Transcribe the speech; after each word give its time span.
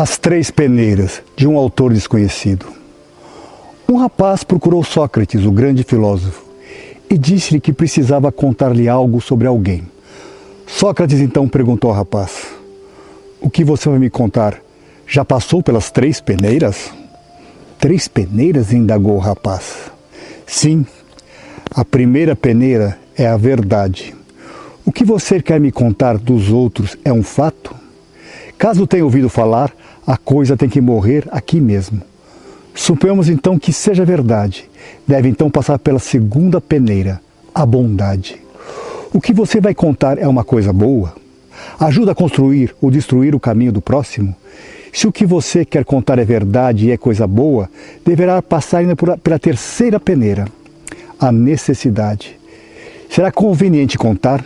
As 0.00 0.16
Três 0.16 0.48
Peneiras, 0.48 1.20
de 1.34 1.44
um 1.48 1.58
autor 1.58 1.92
desconhecido. 1.92 2.66
Um 3.88 3.96
rapaz 3.96 4.44
procurou 4.44 4.84
Sócrates, 4.84 5.44
o 5.44 5.50
grande 5.50 5.82
filósofo, 5.82 6.44
e 7.10 7.18
disse-lhe 7.18 7.58
que 7.58 7.72
precisava 7.72 8.30
contar-lhe 8.30 8.88
algo 8.88 9.20
sobre 9.20 9.48
alguém. 9.48 9.82
Sócrates 10.68 11.18
então 11.18 11.48
perguntou 11.48 11.90
ao 11.90 11.96
rapaz: 11.96 12.46
O 13.40 13.50
que 13.50 13.64
você 13.64 13.88
vai 13.88 13.98
me 13.98 14.08
contar? 14.08 14.60
Já 15.04 15.24
passou 15.24 15.64
pelas 15.64 15.90
três 15.90 16.20
peneiras? 16.20 16.92
Três 17.80 18.06
peneiras? 18.06 18.72
indagou 18.72 19.16
o 19.16 19.18
rapaz. 19.18 19.90
Sim, 20.46 20.86
a 21.72 21.84
primeira 21.84 22.36
peneira 22.36 22.96
é 23.16 23.26
a 23.26 23.36
verdade. 23.36 24.14
O 24.86 24.92
que 24.92 25.04
você 25.04 25.42
quer 25.42 25.58
me 25.58 25.72
contar 25.72 26.18
dos 26.18 26.52
outros 26.52 26.96
é 27.04 27.12
um 27.12 27.24
fato? 27.24 27.74
Caso 28.56 28.88
tenha 28.88 29.04
ouvido 29.04 29.28
falar, 29.28 29.72
a 30.08 30.16
coisa 30.16 30.56
tem 30.56 30.70
que 30.70 30.80
morrer 30.80 31.28
aqui 31.30 31.60
mesmo. 31.60 32.00
Suponhamos 32.74 33.28
então 33.28 33.58
que 33.58 33.74
seja 33.74 34.06
verdade. 34.06 34.64
Deve 35.06 35.28
então 35.28 35.50
passar 35.50 35.78
pela 35.78 35.98
segunda 35.98 36.62
peneira, 36.62 37.20
a 37.54 37.66
bondade. 37.66 38.40
O 39.12 39.20
que 39.20 39.34
você 39.34 39.60
vai 39.60 39.74
contar 39.74 40.16
é 40.16 40.26
uma 40.26 40.42
coisa 40.42 40.72
boa? 40.72 41.14
Ajuda 41.78 42.12
a 42.12 42.14
construir 42.14 42.74
ou 42.80 42.90
destruir 42.90 43.34
o 43.34 43.40
caminho 43.40 43.70
do 43.70 43.82
próximo? 43.82 44.34
Se 44.94 45.06
o 45.06 45.12
que 45.12 45.26
você 45.26 45.62
quer 45.62 45.84
contar 45.84 46.18
é 46.18 46.24
verdade 46.24 46.86
e 46.86 46.90
é 46.90 46.96
coisa 46.96 47.26
boa, 47.26 47.68
deverá 48.02 48.40
passar 48.40 48.78
ainda 48.78 48.96
pela 48.96 49.38
terceira 49.38 50.00
peneira, 50.00 50.46
a 51.20 51.30
necessidade. 51.30 52.34
Será 53.10 53.30
conveniente 53.30 53.98
contar? 53.98 54.42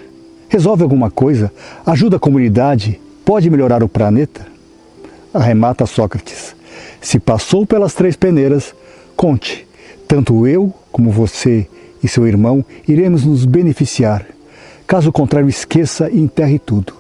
Resolve 0.49 0.83
alguma 0.83 1.09
coisa? 1.09 1.53
Ajuda 1.87 2.17
a 2.17 2.21
comunidade? 2.21 3.01
Pode 3.25 3.49
melhorar 3.49 3.85
o 3.85 3.89
planeta? 3.89 4.52
Arremata 5.33 5.87
Sócrates. 5.87 6.55
Se 7.01 7.19
passou 7.19 7.67
pelas 7.67 7.95
três 7.95 8.17
peneiras, 8.17 8.75
conte. 9.17 9.67
Tanto 10.07 10.47
eu 10.47 10.73
como 10.91 11.11
você 11.11 11.67
e 12.03 12.09
seu 12.09 12.27
irmão 12.27 12.65
iremos 12.87 13.25
nos 13.25 13.45
beneficiar. 13.45 14.27
Caso 14.87 15.11
contrário, 15.11 15.49
esqueça 15.49 16.11
e 16.11 16.21
enterre 16.21 16.59
tudo. 16.59 16.95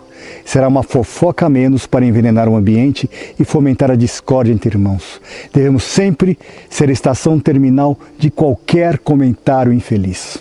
Será 0.44 0.69
uma 0.69 0.83
fofoca 0.83 1.47
a 1.47 1.48
menos 1.48 1.86
para 1.86 2.05
envenenar 2.05 2.48
o 2.48 2.56
ambiente 2.56 3.08
e 3.38 3.44
fomentar 3.44 3.91
a 3.91 3.97
discórdia 3.97 4.53
entre 4.53 4.70
irmãos. 4.70 5.20
Devemos 5.53 5.84
sempre 5.84 6.38
ser 6.70 6.88
a 6.88 6.92
estação 6.92 7.38
terminal 7.38 7.98
de 8.19 8.30
qualquer 8.30 8.98
comentário 8.98 9.72
infeliz. 9.72 10.38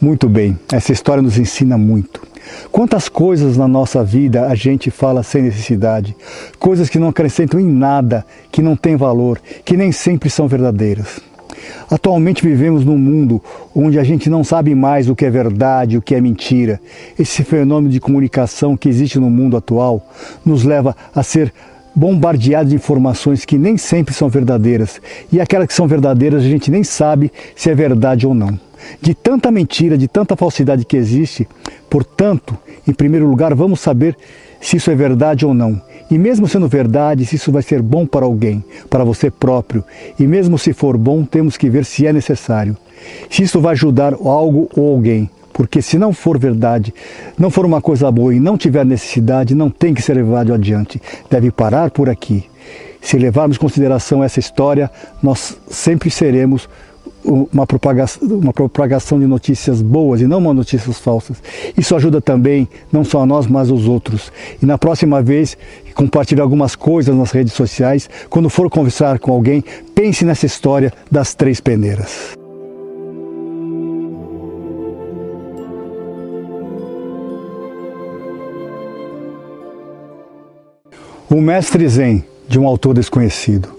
Muito 0.00 0.28
bem, 0.28 0.58
essa 0.70 0.92
história 0.92 1.22
nos 1.22 1.38
ensina 1.38 1.78
muito. 1.78 2.20
Quantas 2.70 3.08
coisas 3.08 3.56
na 3.56 3.66
nossa 3.66 4.04
vida 4.04 4.46
a 4.46 4.54
gente 4.54 4.90
fala 4.90 5.22
sem 5.22 5.42
necessidade, 5.42 6.16
coisas 6.58 6.88
que 6.88 6.98
não 6.98 7.08
acrescentam 7.08 7.58
em 7.58 7.66
nada, 7.66 8.24
que 8.50 8.62
não 8.62 8.76
têm 8.76 8.96
valor, 8.96 9.40
que 9.64 9.76
nem 9.76 9.92
sempre 9.92 10.28
são 10.28 10.46
verdadeiras. 10.46 11.20
Atualmente 11.90 12.42
vivemos 12.42 12.84
num 12.84 12.98
mundo 12.98 13.42
onde 13.74 13.98
a 13.98 14.04
gente 14.04 14.28
não 14.28 14.42
sabe 14.42 14.74
mais 14.74 15.08
o 15.08 15.14
que 15.14 15.24
é 15.24 15.30
verdade, 15.30 15.96
o 15.96 16.02
que 16.02 16.14
é 16.14 16.20
mentira. 16.20 16.80
Esse 17.18 17.44
fenômeno 17.44 17.92
de 17.92 18.00
comunicação 18.00 18.76
que 18.76 18.88
existe 18.88 19.18
no 19.18 19.30
mundo 19.30 19.56
atual 19.56 20.06
nos 20.44 20.64
leva 20.64 20.96
a 21.14 21.22
ser 21.22 21.52
bombardeados 21.94 22.70
de 22.70 22.76
informações 22.76 23.44
que 23.44 23.56
nem 23.56 23.78
sempre 23.78 24.14
são 24.14 24.28
verdadeiras. 24.28 25.00
E 25.32 25.40
aquelas 25.40 25.68
que 25.68 25.74
são 25.74 25.88
verdadeiras 25.88 26.42
a 26.42 26.48
gente 26.48 26.70
nem 26.70 26.84
sabe 26.84 27.32
se 27.54 27.70
é 27.70 27.74
verdade 27.74 28.26
ou 28.26 28.34
não 28.34 28.58
de 29.00 29.14
tanta 29.14 29.50
mentira, 29.50 29.96
de 29.96 30.08
tanta 30.08 30.36
falsidade 30.36 30.84
que 30.84 30.96
existe. 30.96 31.48
Portanto, 31.88 32.56
em 32.86 32.92
primeiro 32.92 33.26
lugar, 33.28 33.54
vamos 33.54 33.80
saber 33.80 34.16
se 34.60 34.76
isso 34.76 34.90
é 34.90 34.94
verdade 34.94 35.44
ou 35.44 35.54
não. 35.54 35.80
E 36.10 36.16
mesmo 36.18 36.46
sendo 36.46 36.68
verdade, 36.68 37.26
se 37.26 37.34
isso 37.36 37.50
vai 37.50 37.62
ser 37.62 37.82
bom 37.82 38.06
para 38.06 38.24
alguém, 38.24 38.64
para 38.88 39.04
você 39.04 39.30
próprio. 39.30 39.84
E 40.18 40.26
mesmo 40.26 40.58
se 40.58 40.72
for 40.72 40.96
bom, 40.96 41.24
temos 41.24 41.56
que 41.56 41.68
ver 41.68 41.84
se 41.84 42.06
é 42.06 42.12
necessário. 42.12 42.76
Se 43.28 43.42
isso 43.42 43.60
vai 43.60 43.72
ajudar 43.72 44.14
algo 44.14 44.68
ou 44.76 44.94
alguém. 44.94 45.28
Porque 45.52 45.80
se 45.80 45.98
não 45.98 46.12
for 46.12 46.38
verdade, 46.38 46.92
não 47.38 47.50
for 47.50 47.64
uma 47.64 47.80
coisa 47.80 48.10
boa 48.10 48.34
e 48.34 48.38
não 48.38 48.58
tiver 48.58 48.84
necessidade, 48.84 49.54
não 49.54 49.70
tem 49.70 49.94
que 49.94 50.02
ser 50.02 50.14
levado 50.14 50.52
adiante. 50.52 51.00
Deve 51.30 51.50
parar 51.50 51.90
por 51.90 52.10
aqui. 52.10 52.44
Se 53.00 53.16
levarmos 53.16 53.56
em 53.56 53.60
consideração 53.60 54.22
essa 54.22 54.38
história, 54.38 54.90
nós 55.22 55.56
sempre 55.68 56.10
seremos 56.10 56.68
uma 57.26 57.66
propagação, 57.66 58.28
uma 58.28 58.52
propagação 58.52 59.18
de 59.18 59.26
notícias 59.26 59.82
boas 59.82 60.20
e 60.20 60.26
não 60.26 60.38
uma 60.38 60.54
notícias 60.54 60.98
falsas. 60.98 61.42
Isso 61.76 61.94
ajuda 61.96 62.20
também, 62.20 62.68
não 62.92 63.04
só 63.04 63.22
a 63.22 63.26
nós, 63.26 63.46
mas 63.46 63.70
aos 63.70 63.86
outros. 63.88 64.32
E 64.62 64.66
na 64.66 64.78
próxima 64.78 65.20
vez, 65.20 65.56
compartilhe 65.94 66.40
algumas 66.40 66.76
coisas 66.76 67.14
nas 67.14 67.32
redes 67.32 67.52
sociais. 67.52 68.08
Quando 68.30 68.48
for 68.48 68.70
conversar 68.70 69.18
com 69.18 69.32
alguém, 69.32 69.64
pense 69.94 70.24
nessa 70.24 70.46
história 70.46 70.92
das 71.10 71.34
três 71.34 71.60
peneiras. 71.60 72.36
O 81.28 81.40
Mestre 81.40 81.88
Zen, 81.88 82.24
de 82.48 82.58
um 82.58 82.66
autor 82.66 82.94
desconhecido. 82.94 83.75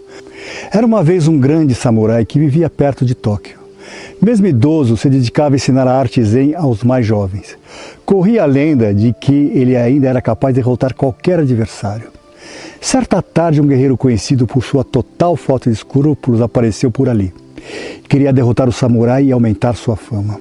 Era 0.71 0.85
uma 0.85 1.03
vez 1.03 1.27
um 1.27 1.39
grande 1.39 1.73
samurai 1.75 2.25
que 2.25 2.39
vivia 2.39 2.69
perto 2.69 3.05
de 3.05 3.15
Tóquio. 3.15 3.57
Mesmo 4.21 4.47
idoso, 4.47 4.97
se 4.97 5.09
dedicava 5.09 5.55
a 5.55 5.57
ensinar 5.57 5.87
a 5.87 5.97
arte 5.97 6.23
zen 6.23 6.55
aos 6.55 6.83
mais 6.83 7.05
jovens. 7.05 7.57
Corria 8.05 8.43
a 8.43 8.45
lenda 8.45 8.93
de 8.93 9.13
que 9.13 9.51
ele 9.53 9.75
ainda 9.75 10.07
era 10.07 10.21
capaz 10.21 10.53
de 10.53 10.61
derrotar 10.61 10.93
qualquer 10.93 11.39
adversário. 11.39 12.09
Certa 12.81 13.21
tarde, 13.21 13.61
um 13.61 13.67
guerreiro 13.67 13.97
conhecido 13.97 14.47
por 14.47 14.63
sua 14.63 14.83
total 14.83 15.35
falta 15.35 15.69
de 15.69 15.75
escrúpulos 15.75 16.41
apareceu 16.41 16.89
por 16.89 17.09
ali. 17.09 17.33
Queria 18.07 18.33
derrotar 18.33 18.67
o 18.67 18.71
samurai 18.71 19.25
e 19.25 19.31
aumentar 19.31 19.75
sua 19.75 19.95
fama. 19.95 20.39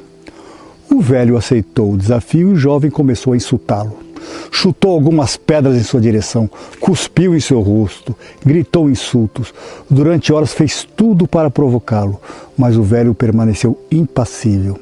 O 0.91 1.01
velho 1.01 1.37
aceitou 1.37 1.93
o 1.93 1.97
desafio 1.97 2.51
e 2.51 2.53
o 2.53 2.57
jovem 2.57 2.91
começou 2.91 3.33
a 3.33 3.37
insultá-lo 3.37 4.06
chutou 4.51 4.93
algumas 4.93 5.37
pedras 5.37 5.77
em 5.77 5.83
sua 5.83 6.01
direção, 6.01 6.51
cuspiu 6.81 7.35
em 7.35 7.41
seu 7.41 7.61
rosto, 7.61 8.15
gritou 8.45 8.91
insultos. 8.91 9.53
Durante 9.89 10.33
horas 10.33 10.53
fez 10.53 10.87
tudo 10.97 11.27
para 11.27 11.51
provocá-lo, 11.51 12.21
mas 12.57 12.77
o 12.77 12.83
velho 12.83 13.15
permaneceu 13.15 13.79
impassível. 13.91 14.79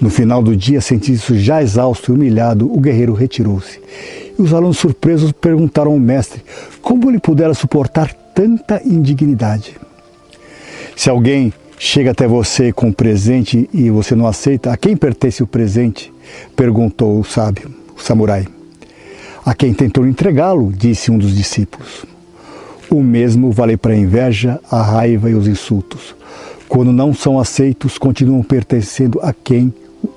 No 0.00 0.10
final 0.10 0.42
do 0.42 0.56
dia, 0.56 0.80
sentindo-se 0.80 1.38
já 1.38 1.62
exausto 1.62 2.10
e 2.10 2.14
humilhado, 2.14 2.70
o 2.70 2.80
guerreiro 2.80 3.14
retirou-se. 3.14 3.80
E 4.38 4.42
os 4.42 4.52
alunos 4.52 4.78
surpresos 4.78 5.32
perguntaram 5.32 5.92
ao 5.92 5.98
mestre 5.98 6.42
como 6.82 7.08
ele 7.10 7.20
pudera 7.20 7.54
suportar 7.54 8.12
tanta 8.34 8.82
indignidade. 8.84 9.76
Se 10.96 11.08
alguém 11.08 11.52
chega 11.78 12.10
até 12.10 12.26
você 12.26 12.72
com 12.72 12.88
um 12.88 12.92
presente 12.92 13.68
e 13.72 13.90
você 13.90 14.14
não 14.14 14.26
aceita, 14.26 14.72
a 14.72 14.76
quem 14.76 14.96
pertence 14.96 15.42
o 15.42 15.46
presente? 15.46 16.12
perguntou 16.56 17.20
o 17.20 17.24
sábio, 17.24 17.70
o 17.96 18.00
samurai. 18.00 18.46
A 19.44 19.54
quem 19.54 19.74
tentou 19.74 20.06
entregá-lo, 20.06 20.72
disse 20.72 21.10
um 21.10 21.18
dos 21.18 21.36
discípulos. 21.36 22.06
O 22.90 23.02
mesmo 23.02 23.52
vale 23.52 23.76
para 23.76 23.92
a 23.92 23.96
inveja, 23.96 24.58
a 24.70 24.80
raiva 24.80 25.28
e 25.28 25.34
os 25.34 25.46
insultos. 25.46 26.14
Quando 26.68 26.92
não 26.92 27.12
são 27.12 27.38
aceitos, 27.38 27.98
continuam 27.98 28.42
pertencendo 28.42 29.20
a 29.22 29.32
quem 29.34 29.72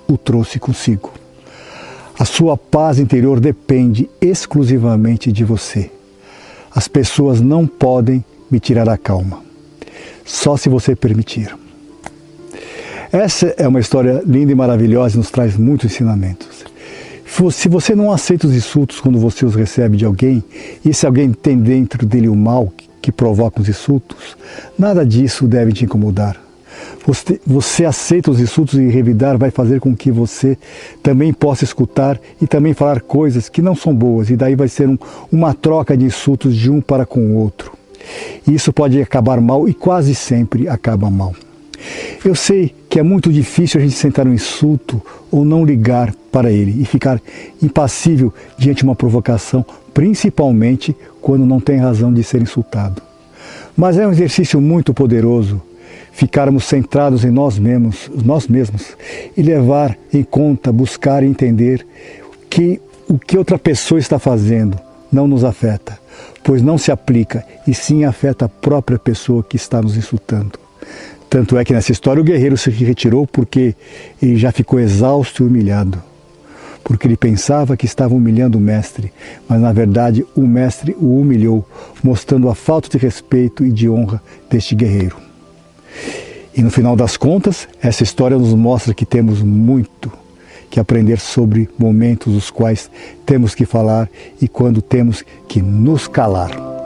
o 0.07 0.17
trouxe 0.17 0.59
consigo. 0.59 1.11
A 2.17 2.25
sua 2.25 2.57
paz 2.57 2.99
interior 2.99 3.39
depende 3.39 4.09
exclusivamente 4.21 5.31
de 5.31 5.43
você. 5.43 5.91
As 6.73 6.87
pessoas 6.87 7.41
não 7.41 7.67
podem 7.67 8.23
me 8.49 8.59
tirar 8.59 8.87
a 8.87 8.97
calma, 8.97 9.43
só 10.25 10.55
se 10.55 10.69
você 10.69 10.95
permitir. 10.95 11.55
Essa 13.11 13.47
é 13.57 13.67
uma 13.67 13.79
história 13.79 14.21
linda 14.25 14.51
e 14.51 14.55
maravilhosa 14.55 15.15
e 15.15 15.17
nos 15.17 15.29
traz 15.29 15.57
muitos 15.57 15.91
ensinamentos. 15.91 16.66
Se 17.51 17.67
você 17.67 17.93
não 17.93 18.11
aceita 18.11 18.47
os 18.47 18.55
insultos 18.55 18.99
quando 19.01 19.19
você 19.19 19.45
os 19.45 19.53
recebe 19.53 19.97
de 19.97 20.05
alguém, 20.05 20.43
e 20.83 20.93
se 20.93 21.05
alguém 21.05 21.31
tem 21.31 21.57
dentro 21.57 22.05
dele 22.05 22.29
o 22.29 22.35
mal 22.35 22.71
que 23.01 23.11
provoca 23.11 23.61
os 23.61 23.69
insultos, 23.69 24.37
nada 24.79 25.05
disso 25.05 25.47
deve 25.47 25.73
te 25.73 25.85
incomodar. 25.85 26.41
Você, 27.05 27.39
você, 27.45 27.85
aceita 27.85 28.31
os 28.31 28.39
insultos 28.39 28.79
e 28.79 28.87
revidar 28.87 29.37
vai 29.37 29.51
fazer 29.51 29.79
com 29.79 29.95
que 29.95 30.11
você 30.11 30.57
também 31.01 31.31
possa 31.31 31.63
escutar 31.63 32.19
e 32.41 32.47
também 32.47 32.73
falar 32.73 33.01
coisas 33.01 33.49
que 33.49 33.61
não 33.61 33.75
são 33.75 33.93
boas, 33.93 34.29
e 34.29 34.35
daí 34.35 34.55
vai 34.55 34.67
ser 34.67 34.89
um, 34.89 34.97
uma 35.31 35.53
troca 35.53 35.95
de 35.95 36.05
insultos 36.05 36.55
de 36.55 36.71
um 36.71 36.81
para 36.81 37.05
com 37.05 37.19
o 37.19 37.35
outro. 37.35 37.71
E 38.47 38.53
isso 38.53 38.71
pode 38.73 39.01
acabar 39.01 39.39
mal 39.41 39.67
e 39.67 39.73
quase 39.73 40.15
sempre 40.15 40.67
acaba 40.67 41.09
mal. 41.09 41.33
Eu 42.23 42.35
sei 42.35 42.73
que 42.89 42.99
é 42.99 43.03
muito 43.03 43.31
difícil 43.31 43.79
a 43.79 43.83
gente 43.83 43.95
sentar 43.95 44.27
um 44.27 44.33
insulto 44.33 45.01
ou 45.31 45.45
não 45.45 45.63
ligar 45.63 46.13
para 46.31 46.51
ele 46.51 46.81
e 46.81 46.85
ficar 46.85 47.21
impassível 47.61 48.33
diante 48.57 48.79
de 48.79 48.83
uma 48.83 48.95
provocação, 48.95 49.65
principalmente 49.93 50.95
quando 51.21 51.45
não 51.45 51.59
tem 51.59 51.77
razão 51.77 52.13
de 52.13 52.23
ser 52.23 52.41
insultado. 52.41 53.01
Mas 53.75 53.97
é 53.97 54.07
um 54.07 54.11
exercício 54.11 54.59
muito 54.59 54.93
poderoso 54.93 55.61
ficarmos 56.11 56.63
centrados 56.65 57.23
em 57.23 57.29
nós 57.29 57.59
mesmos, 57.59 58.09
nós 58.25 58.47
mesmos 58.47 58.97
e 59.35 59.41
levar 59.43 59.95
em 60.11 60.23
conta, 60.23 60.71
buscar 60.71 61.21
entender 61.21 61.85
que 62.49 62.81
o 63.07 63.19
que 63.19 63.37
outra 63.37 63.59
pessoa 63.59 63.99
está 63.99 64.17
fazendo 64.17 64.79
não 65.11 65.27
nos 65.27 65.43
afeta 65.43 65.99
pois 66.47 66.61
não 66.61 66.77
se 66.77 66.93
aplica 66.93 67.45
e 67.67 67.73
sim 67.73 68.05
afeta 68.05 68.45
a 68.45 68.49
própria 68.49 68.97
pessoa 68.97 69.43
que 69.43 69.57
está 69.57 69.81
nos 69.81 69.97
insultando. 69.97 70.57
Tanto 71.29 71.57
é 71.57 71.65
que 71.65 71.73
nessa 71.73 71.91
história 71.91 72.21
o 72.21 72.25
guerreiro 72.25 72.57
se 72.57 72.69
retirou 72.69 73.27
porque 73.27 73.75
ele 74.21 74.37
já 74.37 74.51
ficou 74.51 74.79
exausto 74.79 75.43
e 75.43 75.47
humilhado. 75.47 76.01
Porque 76.83 77.05
ele 77.05 77.17
pensava 77.17 77.75
que 77.75 77.85
estava 77.85 78.15
humilhando 78.15 78.57
o 78.57 78.61
mestre, 78.61 79.11
mas 79.47 79.59
na 79.59 79.73
verdade 79.73 80.25
o 80.35 80.41
mestre 80.41 80.95
o 80.99 81.19
humilhou, 81.19 81.67
mostrando 82.01 82.49
a 82.49 82.55
falta 82.55 82.87
de 82.87 82.97
respeito 82.97 83.65
e 83.65 83.71
de 83.71 83.89
honra 83.89 84.21
deste 84.49 84.73
guerreiro. 84.73 85.17
E 86.55 86.61
no 86.61 86.71
final 86.71 86.95
das 86.95 87.17
contas, 87.17 87.67
essa 87.81 88.03
história 88.03 88.37
nos 88.37 88.53
mostra 88.53 88.93
que 88.93 89.05
temos 89.05 89.43
muito 89.43 90.11
que 90.69 90.79
aprender 90.79 91.19
sobre 91.19 91.69
momentos 91.77 92.35
os 92.35 92.49
quais 92.49 92.89
temos 93.25 93.53
que 93.53 93.65
falar 93.65 94.09
e 94.41 94.47
quando 94.47 94.81
temos 94.81 95.23
que 95.47 95.61
nos 95.61 96.07
calar. 96.07 96.76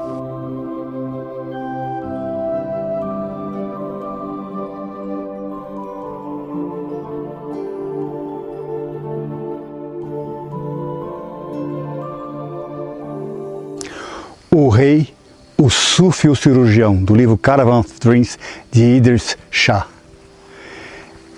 Sufi 15.71 16.27
o 16.27 16.35
Cirurgião, 16.35 16.95
do 16.95 17.15
livro 17.15 17.38
Caravan 17.38 17.79
of 17.79 17.89
Dreams, 18.00 18.38
de 18.71 18.83
Idris 18.83 19.38
Shah. 19.50 19.88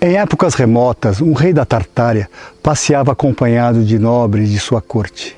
Em 0.00 0.18
épocas 0.18 0.54
remotas, 0.54 1.20
um 1.20 1.32
rei 1.32 1.52
da 1.52 1.64
Tartária 1.64 2.28
passeava 2.62 3.12
acompanhado 3.12 3.84
de 3.84 3.98
nobres 3.98 4.50
de 4.50 4.58
sua 4.58 4.82
corte. 4.82 5.36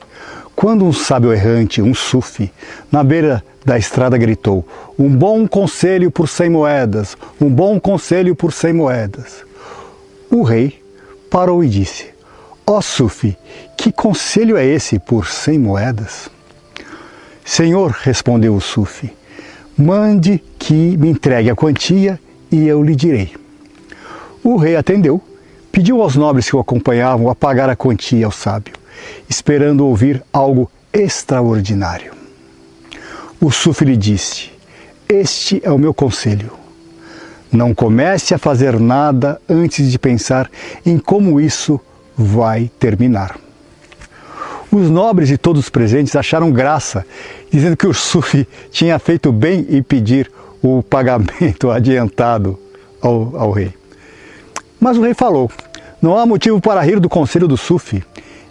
Quando 0.56 0.84
um 0.84 0.92
sábio 0.92 1.32
errante, 1.32 1.82
um 1.82 1.94
sufi, 1.94 2.50
na 2.90 3.04
beira 3.04 3.44
da 3.64 3.78
estrada 3.78 4.16
gritou: 4.16 4.66
Um 4.98 5.08
bom 5.08 5.46
conselho 5.46 6.10
por 6.10 6.26
cem 6.26 6.48
moedas, 6.48 7.16
um 7.40 7.50
bom 7.50 7.78
conselho 7.78 8.34
por 8.34 8.52
cem 8.52 8.72
moedas. 8.72 9.44
O 10.30 10.42
rei 10.42 10.82
parou 11.30 11.62
e 11.62 11.68
disse: 11.68 12.06
Ó 12.66 12.78
oh, 12.78 12.82
sufi, 12.82 13.36
que 13.76 13.92
conselho 13.92 14.56
é 14.56 14.64
esse 14.64 14.98
por 14.98 15.26
cem 15.26 15.58
moedas? 15.58 16.30
Senhor, 17.46 17.96
respondeu 18.02 18.56
o 18.56 18.60
Sufi, 18.60 19.08
mande 19.78 20.42
que 20.58 20.96
me 20.96 21.08
entregue 21.08 21.48
a 21.48 21.54
quantia 21.54 22.18
e 22.50 22.66
eu 22.66 22.82
lhe 22.82 22.96
direi. 22.96 23.34
O 24.42 24.56
rei 24.56 24.74
atendeu, 24.74 25.22
pediu 25.70 26.02
aos 26.02 26.16
nobres 26.16 26.50
que 26.50 26.56
o 26.56 26.58
acompanhavam 26.58 27.30
a 27.30 27.36
pagar 27.36 27.70
a 27.70 27.76
quantia 27.76 28.26
ao 28.26 28.32
sábio, 28.32 28.74
esperando 29.28 29.86
ouvir 29.86 30.24
algo 30.32 30.68
extraordinário. 30.92 32.12
O 33.40 33.52
Sufi 33.52 33.84
lhe 33.84 33.96
disse: 33.96 34.50
Este 35.08 35.60
é 35.64 35.70
o 35.70 35.78
meu 35.78 35.94
conselho. 35.94 36.50
Não 37.52 37.72
comece 37.72 38.34
a 38.34 38.38
fazer 38.38 38.80
nada 38.80 39.40
antes 39.48 39.88
de 39.88 40.00
pensar 40.00 40.50
em 40.84 40.98
como 40.98 41.40
isso 41.40 41.80
vai 42.16 42.68
terminar. 42.80 43.45
Os 44.76 44.90
nobres 44.90 45.30
e 45.30 45.38
todos 45.38 45.62
os 45.62 45.70
presentes 45.70 46.14
acharam 46.14 46.52
graça, 46.52 47.06
dizendo 47.50 47.78
que 47.78 47.86
o 47.86 47.94
Sufi 47.94 48.46
tinha 48.70 48.98
feito 48.98 49.32
bem 49.32 49.66
em 49.70 49.82
pedir 49.82 50.30
o 50.62 50.82
pagamento 50.82 51.70
adiantado 51.72 52.58
ao, 53.00 53.34
ao 53.34 53.50
rei. 53.52 53.72
Mas 54.78 54.98
o 54.98 55.00
rei 55.00 55.14
falou: 55.14 55.50
Não 56.02 56.14
há 56.14 56.26
motivo 56.26 56.60
para 56.60 56.82
rir 56.82 57.00
do 57.00 57.08
conselho 57.08 57.48
do 57.48 57.56
Sufi. 57.56 58.04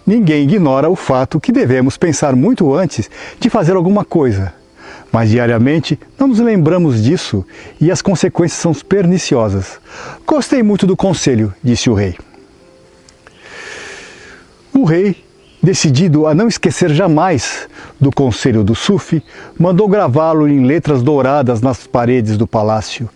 Ninguém 0.03 0.45
ignora 0.45 0.89
o 0.89 0.95
fato 0.95 1.39
que 1.39 1.51
devemos 1.51 1.95
pensar 1.95 2.35
muito 2.35 2.73
antes 2.73 3.07
de 3.39 3.47
fazer 3.47 3.75
alguma 3.75 4.03
coisa. 4.03 4.51
Mas 5.11 5.29
diariamente 5.29 5.99
não 6.17 6.29
nos 6.29 6.39
lembramos 6.39 7.03
disso 7.03 7.45
e 7.79 7.91
as 7.91 8.01
consequências 8.01 8.59
são 8.59 8.73
perniciosas. 8.73 9.79
Gostei 10.25 10.63
muito 10.63 10.87
do 10.87 10.97
conselho, 10.97 11.53
disse 11.63 11.87
o 11.87 11.93
rei. 11.93 12.15
O 14.73 14.85
rei 14.85 15.23
decidido 15.65 16.27
a 16.27 16.33
não 16.35 16.47
esquecer 16.47 16.91
jamais 16.91 17.67
do 17.99 18.11
conselho 18.11 18.63
do 18.63 18.75
Sufi, 18.75 19.21
mandou 19.59 19.87
gravá-lo 19.87 20.47
em 20.47 20.63
letras 20.63 21.01
douradas 21.01 21.59
nas 21.59 21.87
paredes 21.87 22.37
do 22.37 22.45
palácio 22.45 23.09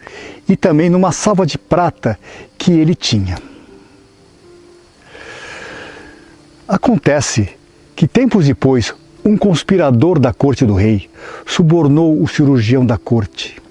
e 0.48 0.58
também 0.58 0.90
numa 0.90 1.12
salva 1.12 1.46
de 1.46 1.58
prata 1.58 2.20
que 2.58 2.72
ele 2.72 2.96
tinha. 2.96 3.38
Acontece 6.68 7.50
que 7.96 8.08
tempos 8.08 8.48
depois, 8.48 8.94
um 9.24 9.38
conspirador 9.38 10.18
da 10.18 10.34
corte 10.34 10.66
do 10.66 10.74
rei 10.74 11.10
subornou 11.46 12.22
o 12.22 12.28
cirurgião 12.28 12.86
da 12.86 12.98
corte, 12.98 13.62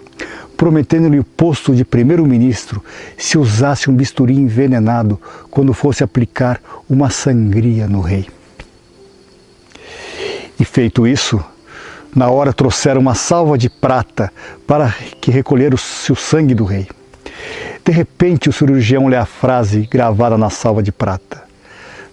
prometendo-lhe 0.56 1.18
o 1.18 1.24
posto 1.24 1.74
de 1.74 1.84
primeiro-ministro 1.84 2.82
se 3.16 3.38
usasse 3.38 3.90
um 3.90 3.94
bisturi 3.94 4.34
envenenado 4.34 5.20
quando 5.50 5.74
fosse 5.74 6.04
aplicar 6.04 6.60
uma 6.88 7.10
sangria 7.10 7.88
no 7.88 8.00
rei. 8.00 8.37
E 10.58 10.64
feito 10.64 11.06
isso, 11.06 11.42
na 12.14 12.28
hora 12.28 12.52
trouxeram 12.52 13.00
uma 13.00 13.14
salva 13.14 13.56
de 13.56 13.68
prata 13.68 14.32
para 14.66 14.92
que 15.20 15.30
recolher 15.30 15.72
o 15.74 15.78
sangue 15.78 16.54
do 16.54 16.64
rei. 16.64 16.88
De 17.84 17.92
repente 17.92 18.48
o 18.48 18.52
cirurgião 18.52 19.06
lê 19.06 19.16
a 19.16 19.24
frase 19.24 19.88
gravada 19.90 20.36
na 20.36 20.50
salva 20.50 20.82
de 20.82 20.92
prata: 20.92 21.42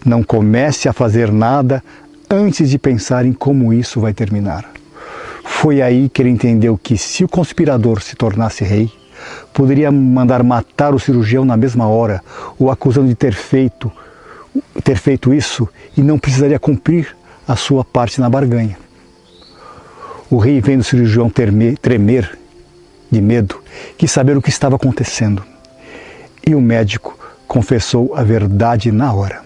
Não 0.06 0.24
comece 0.24 0.88
a 0.88 0.94
fazer 0.94 1.31
nada 1.31 1.83
antes 2.30 2.69
de 2.69 2.77
pensar 2.77 3.25
em 3.25 3.33
como 3.33 3.74
isso 3.74 4.00
vai 4.00 4.13
terminar. 4.13 4.69
Foi 5.44 5.81
aí 5.81 6.09
que 6.09 6.21
ele 6.21 6.30
entendeu 6.30 6.77
que 6.81 6.97
se 6.97 7.24
o 7.24 7.30
conspirador 7.30 8.01
se 8.01 8.15
tornasse 8.15 8.63
rei, 8.63 8.92
poderia 9.53 9.92
mandar 9.92 10.44
matar 10.44 10.94
o 10.94 11.00
cirurgião 11.00 11.45
na 11.45 11.56
mesma 11.56 11.88
hora, 11.88 12.21
o 12.57 12.69
acusando 12.69 13.07
de 13.07 13.15
ter 13.15 13.33
feito 13.33 13.92
ter 14.83 14.97
feito 14.97 15.33
isso 15.33 15.68
e 15.97 16.01
não 16.01 16.18
precisaria 16.18 16.59
cumprir 16.59 17.14
a 17.47 17.56
sua 17.56 17.83
parte 17.83 18.19
na 18.19 18.30
barganha. 18.30 18.77
O 20.30 20.38
rei, 20.38 20.59
vendo 20.59 20.81
o 20.81 20.83
cirurgião 20.83 21.30
tremer 21.30 22.38
de 23.12 23.21
medo, 23.21 23.62
quis 23.97 24.12
saber 24.12 24.36
o 24.36 24.42
que 24.42 24.50
estava 24.50 24.75
acontecendo. 24.75 25.44
E 26.45 26.56
o 26.56 26.62
médico 26.62 27.18
confessou 27.47 28.16
a 28.16 28.23
verdade 28.23 28.92
na 28.92 29.14
hora. 29.14 29.44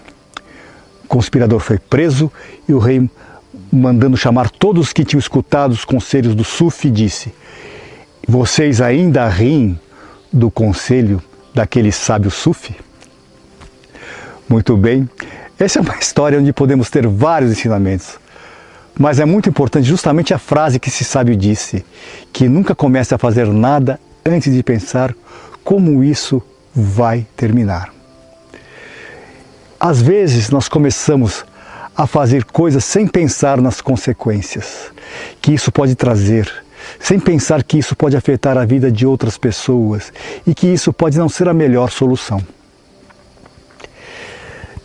O 1.04 1.08
conspirador 1.08 1.60
foi 1.60 1.78
preso 1.78 2.32
e 2.68 2.72
o 2.72 2.78
rei, 2.78 3.08
mandando 3.70 4.16
chamar 4.16 4.50
todos 4.50 4.92
que 4.92 5.04
tinham 5.04 5.20
escutado 5.20 5.72
os 5.72 5.84
conselhos 5.84 6.34
do 6.34 6.44
Sufi, 6.44 6.90
disse: 6.90 7.32
Vocês 8.26 8.80
ainda 8.80 9.28
riem 9.28 9.78
do 10.32 10.50
conselho 10.50 11.22
daquele 11.54 11.92
sábio 11.92 12.30
Sufi? 12.30 12.74
Muito 14.48 14.76
bem, 14.76 15.08
essa 15.64 15.78
é 15.78 15.82
uma 15.82 15.98
história 15.98 16.38
onde 16.38 16.52
podemos 16.52 16.88
ter 16.88 17.06
vários 17.06 17.52
ensinamentos. 17.52 18.18
Mas 18.98 19.20
é 19.20 19.24
muito 19.24 19.48
importante 19.48 19.86
justamente 19.86 20.32
a 20.32 20.38
frase 20.38 20.80
que 20.80 20.88
esse 20.88 21.04
sábio 21.04 21.36
disse, 21.36 21.84
que 22.32 22.48
nunca 22.48 22.74
comece 22.74 23.14
a 23.14 23.18
fazer 23.18 23.46
nada 23.46 24.00
antes 24.24 24.52
de 24.52 24.62
pensar 24.62 25.14
como 25.62 26.02
isso 26.02 26.42
vai 26.74 27.26
terminar. 27.36 27.92
Às 29.78 30.00
vezes 30.00 30.50
nós 30.50 30.68
começamos 30.68 31.44
a 31.96 32.06
fazer 32.06 32.44
coisas 32.44 32.84
sem 32.84 33.06
pensar 33.06 33.60
nas 33.60 33.80
consequências 33.80 34.90
que 35.40 35.52
isso 35.52 35.70
pode 35.70 35.94
trazer, 35.94 36.50
sem 36.98 37.20
pensar 37.20 37.62
que 37.62 37.78
isso 37.78 37.94
pode 37.94 38.16
afetar 38.16 38.56
a 38.56 38.64
vida 38.64 38.90
de 38.90 39.06
outras 39.06 39.36
pessoas 39.36 40.12
e 40.46 40.54
que 40.54 40.66
isso 40.66 40.92
pode 40.92 41.18
não 41.18 41.28
ser 41.28 41.48
a 41.48 41.54
melhor 41.54 41.90
solução. 41.90 42.42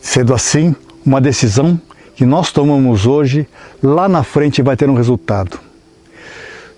Sendo 0.05 0.35
assim, 0.35 0.75
uma 1.03 1.19
decisão 1.19 1.81
que 2.15 2.27
nós 2.27 2.51
tomamos 2.51 3.07
hoje, 3.07 3.47
lá 3.81 4.07
na 4.07 4.23
frente 4.23 4.61
vai 4.61 4.77
ter 4.77 4.87
um 4.87 4.93
resultado. 4.93 5.59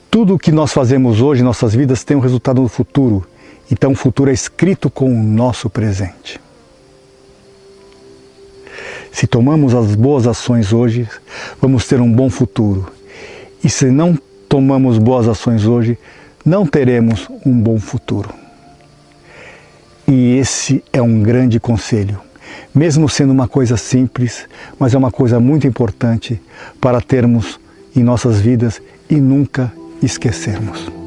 Tudo 0.09 0.35
o 0.35 0.39
que 0.39 0.49
nós 0.49 0.71
fazemos 0.71 1.19
hoje 1.19 1.41
em 1.41 1.43
nossas 1.43 1.75
vidas 1.75 2.05
tem 2.05 2.15
um 2.15 2.21
resultado 2.21 2.61
no 2.61 2.69
futuro. 2.69 3.27
Então 3.69 3.91
o 3.91 3.95
futuro 3.95 4.29
é 4.29 4.33
escrito 4.33 4.89
com 4.89 5.13
o 5.13 5.23
nosso 5.23 5.69
presente. 5.69 6.39
Se 9.11 9.27
tomamos 9.27 9.75
as 9.75 9.93
boas 9.93 10.25
ações 10.25 10.71
hoje, 10.71 11.05
vamos 11.61 11.85
ter 11.85 11.99
um 11.99 12.11
bom 12.11 12.29
futuro. 12.29 12.89
E 13.61 13.69
se 13.69 13.91
não 13.91 14.17
tomamos 14.47 14.97
boas 14.97 15.27
ações 15.27 15.65
hoje, 15.65 15.97
não 16.45 16.65
teremos 16.65 17.27
um 17.45 17.51
bom 17.59 17.77
futuro. 17.77 18.29
E 20.07 20.37
esse 20.37 20.81
é 20.93 21.01
um 21.01 21.21
grande 21.21 21.59
conselho 21.59 22.25
mesmo 22.73 23.07
sendo 23.09 23.31
uma 23.31 23.47
coisa 23.47 23.77
simples, 23.77 24.47
mas 24.79 24.93
é 24.93 24.97
uma 24.97 25.11
coisa 25.11 25.39
muito 25.39 25.67
importante 25.67 26.41
para 26.79 27.01
termos 27.01 27.59
em 27.95 28.03
nossas 28.03 28.39
vidas 28.39 28.81
e 29.09 29.15
nunca 29.15 29.71
esquecermos. 30.01 30.97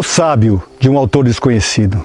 O 0.00 0.02
sábio 0.02 0.62
de 0.78 0.88
um 0.88 0.96
autor 0.96 1.26
desconhecido. 1.26 2.02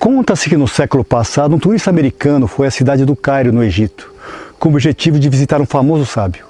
Conta-se 0.00 0.48
que 0.48 0.56
no 0.56 0.66
século 0.66 1.04
passado 1.04 1.54
um 1.54 1.58
turista 1.58 1.90
americano 1.90 2.46
foi 2.46 2.66
à 2.66 2.70
cidade 2.70 3.04
do 3.04 3.14
Cairo, 3.14 3.52
no 3.52 3.62
Egito, 3.62 4.10
com 4.58 4.70
o 4.70 4.72
objetivo 4.72 5.18
de 5.18 5.28
visitar 5.28 5.60
um 5.60 5.66
famoso 5.66 6.06
sábio. 6.06 6.46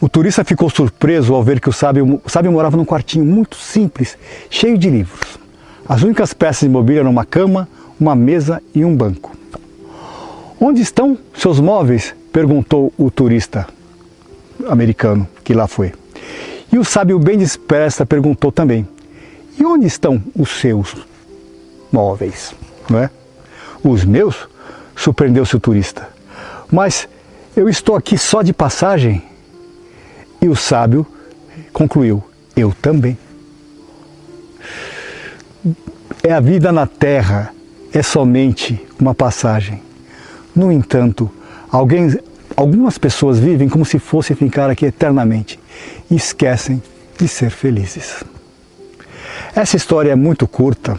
O 0.00 0.08
turista 0.08 0.42
ficou 0.42 0.68
surpreso 0.68 1.32
ao 1.32 1.44
ver 1.44 1.60
que 1.60 1.68
o 1.68 1.72
sábio, 1.72 2.20
o 2.24 2.28
sábio 2.28 2.50
morava 2.50 2.76
num 2.76 2.84
quartinho 2.84 3.24
muito 3.24 3.54
simples, 3.54 4.18
cheio 4.50 4.76
de 4.76 4.90
livros. 4.90 5.38
As 5.88 6.02
únicas 6.02 6.34
peças 6.34 6.62
de 6.62 6.68
mobília 6.68 7.02
eram 7.02 7.12
uma 7.12 7.24
cama, 7.24 7.68
uma 8.00 8.16
mesa 8.16 8.60
e 8.74 8.84
um 8.84 8.96
banco. 8.96 9.30
Onde 10.60 10.82
estão 10.82 11.16
seus 11.36 11.60
móveis? 11.60 12.16
perguntou 12.32 12.92
o 12.98 13.12
turista 13.12 13.68
americano 14.68 15.26
que 15.44 15.54
lá 15.54 15.68
foi. 15.68 15.92
E 16.72 16.78
o 16.78 16.84
sábio, 16.84 17.16
bem 17.20 17.38
dispersa, 17.38 18.04
perguntou 18.04 18.50
também: 18.50 18.88
E 19.56 19.64
onde 19.64 19.86
estão 19.86 20.20
os 20.36 20.50
seus 20.50 21.09
móveis? 21.92 22.54
Não 22.88 22.98
é? 22.98 23.10
Os 23.82 24.04
meus? 24.04 24.48
Surpreendeu-se 24.94 25.56
o 25.56 25.60
turista. 25.60 26.08
Mas 26.70 27.08
eu 27.56 27.68
estou 27.68 27.96
aqui 27.96 28.16
só 28.16 28.42
de 28.42 28.52
passagem. 28.52 29.22
E 30.40 30.48
o 30.48 30.56
sábio 30.56 31.06
concluiu: 31.72 32.22
Eu 32.56 32.72
também. 32.80 33.16
É 36.22 36.32
a 36.32 36.40
vida 36.40 36.70
na 36.70 36.86
terra, 36.86 37.52
é 37.92 38.02
somente 38.02 38.86
uma 38.98 39.14
passagem. 39.14 39.82
No 40.54 40.70
entanto, 40.70 41.30
alguém, 41.70 42.18
algumas 42.56 42.98
pessoas 42.98 43.38
vivem 43.38 43.68
como 43.68 43.84
se 43.84 43.98
fossem 43.98 44.36
ficar 44.36 44.68
aqui 44.68 44.84
eternamente 44.84 45.58
e 46.10 46.16
esquecem 46.16 46.82
de 47.18 47.26
ser 47.26 47.50
felizes. 47.50 48.22
Essa 49.54 49.76
história 49.76 50.12
é 50.12 50.16
muito 50.16 50.46
curta, 50.46 50.98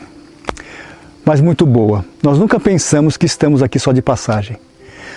mas 1.25 1.42
muito 1.42 1.66
boa. 1.66 2.04
Nós 2.22 2.38
nunca 2.38 2.60
pensamos 2.60 3.18
que 3.18 3.25
estamos 3.25 3.62
aqui 3.62 3.80
só 3.80 3.92
de 3.92 4.01
passagem. 4.01 4.58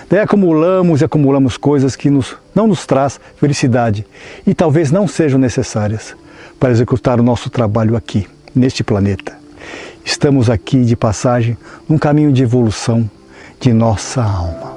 Daí 0.09 0.21
acumulamos 0.21 1.01
e 1.01 1.05
acumulamos 1.05 1.57
coisas 1.57 1.97
que 1.97 2.11
nos, 2.11 2.37
não 2.55 2.67
nos 2.67 2.85
traz 2.87 3.19
felicidade 3.37 4.07
e 4.47 4.55
talvez 4.55 4.91
não 4.91 5.09
sejam 5.09 5.39
necessárias 5.39 6.15
para 6.61 6.71
executar 6.71 7.19
o 7.19 7.23
nosso 7.23 7.49
trabalho 7.49 7.97
aqui, 7.97 8.27
neste 8.55 8.85
planeta. 8.85 9.37
Estamos 10.05 10.51
aqui 10.51 10.85
de 10.85 10.95
passagem 10.95 11.57
num 11.89 11.99
caminho 11.99 12.33
de 12.33 12.43
evolução 12.43 13.09
de 13.59 13.73
nossa 13.73 14.23
alma. 14.23 14.74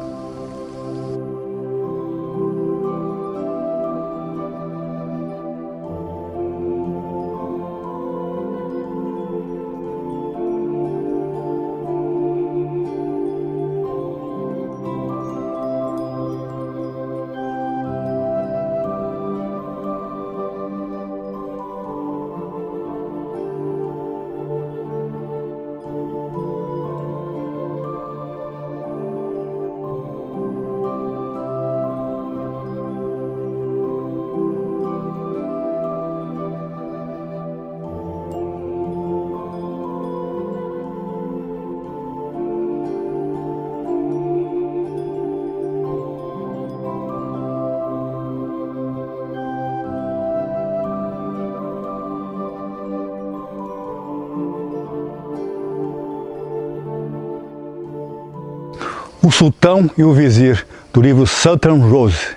O 59.27 59.31
Sultão 59.31 59.91
e 59.97 60.05
o 60.05 60.13
Vizir, 60.13 60.65
do 60.93 61.01
livro 61.01 61.27
Sultan 61.27 61.79
Rose. 61.79 62.27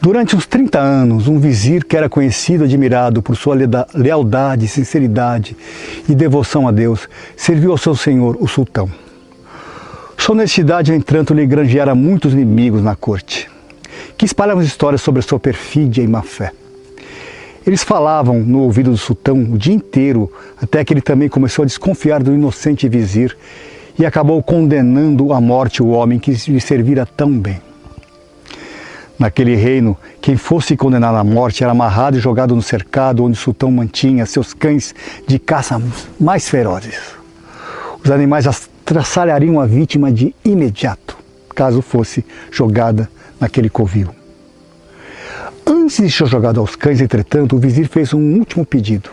Durante 0.00 0.34
uns 0.34 0.46
30 0.46 0.78
anos, 0.78 1.28
um 1.28 1.38
vizir 1.38 1.84
que 1.84 1.94
era 1.94 2.08
conhecido 2.08 2.64
e 2.64 2.66
admirado 2.66 3.20
por 3.20 3.36
sua 3.36 3.54
lealdade, 3.94 4.66
sinceridade 4.66 5.54
e 6.08 6.14
devoção 6.14 6.66
a 6.66 6.70
Deus, 6.70 7.06
serviu 7.36 7.72
ao 7.72 7.76
seu 7.76 7.94
senhor, 7.94 8.38
o 8.40 8.48
sultão. 8.48 8.90
Sua 10.16 10.34
honestidade, 10.34 10.92
no 10.92 10.96
entanto, 10.96 11.34
lhe 11.34 11.44
granjeara 11.44 11.94
muitos 11.94 12.32
inimigos 12.32 12.82
na 12.82 12.96
corte, 12.96 13.46
que 14.16 14.24
espalhavam 14.24 14.62
histórias 14.62 15.02
sobre 15.02 15.18
a 15.18 15.22
sua 15.22 15.38
perfídia 15.38 16.00
e 16.00 16.08
má 16.08 16.22
fé. 16.22 16.52
Eles 17.66 17.84
falavam 17.84 18.40
no 18.40 18.60
ouvido 18.60 18.92
do 18.92 18.96
sultão 18.96 19.36
o 19.38 19.58
dia 19.58 19.74
inteiro, 19.74 20.32
até 20.56 20.82
que 20.82 20.94
ele 20.94 21.02
também 21.02 21.28
começou 21.28 21.64
a 21.64 21.66
desconfiar 21.66 22.22
do 22.22 22.32
inocente 22.32 22.88
vizir 22.88 23.36
e 24.00 24.06
acabou 24.06 24.42
condenando 24.42 25.30
à 25.30 25.40
morte 25.42 25.82
o 25.82 25.88
homem 25.88 26.18
que 26.18 26.30
lhe 26.30 26.60
servira 26.60 27.04
tão 27.04 27.38
bem. 27.38 27.60
Naquele 29.18 29.54
reino, 29.54 29.94
quem 30.22 30.38
fosse 30.38 30.74
condenado 30.74 31.18
à 31.18 31.22
morte 31.22 31.62
era 31.62 31.72
amarrado 31.72 32.16
e 32.16 32.20
jogado 32.20 32.56
no 32.56 32.62
cercado 32.62 33.22
onde 33.22 33.36
o 33.36 33.40
sultão 33.40 33.70
mantinha 33.70 34.24
seus 34.24 34.54
cães 34.54 34.94
de 35.28 35.38
caça 35.38 35.80
mais 36.18 36.48
ferozes. 36.48 36.98
Os 38.02 38.10
animais 38.10 38.46
traçalhariam 38.86 39.60
a 39.60 39.66
vítima 39.66 40.10
de 40.10 40.34
imediato, 40.42 41.18
caso 41.54 41.82
fosse 41.82 42.24
jogada 42.50 43.06
naquele 43.38 43.68
covil. 43.68 44.08
Antes 45.66 45.98
de 45.98 46.10
ser 46.10 46.26
jogado 46.26 46.58
aos 46.58 46.74
cães, 46.74 47.02
entretanto, 47.02 47.54
o 47.54 47.58
vizir 47.58 47.86
fez 47.86 48.14
um 48.14 48.38
último 48.38 48.64
pedido 48.64 49.10